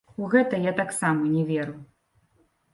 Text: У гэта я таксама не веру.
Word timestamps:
У 0.27 0.29
гэта 0.35 0.61
я 0.69 0.73
таксама 0.79 1.29
не 1.35 1.43
веру. 1.53 1.79